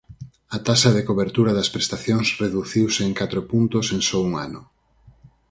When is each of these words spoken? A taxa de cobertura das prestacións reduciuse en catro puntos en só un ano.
A 0.55 0.57
taxa 0.67 0.89
de 0.95 1.05
cobertura 1.09 1.51
das 1.57 1.71
prestacións 1.75 2.27
reduciuse 2.43 3.01
en 3.07 3.13
catro 3.19 3.39
puntos 3.51 3.85
en 3.95 4.01
só 4.09 4.19
un 4.27 4.31
ano. 4.47 4.61